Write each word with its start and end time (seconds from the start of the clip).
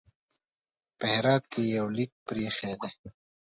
په 0.97 1.05
هرات 1.13 1.43
کې 1.51 1.61
یو 1.77 1.87
لیک 1.97 2.11
پرې 2.25 2.41
ایښی 2.47 2.73
دی. 2.81 2.91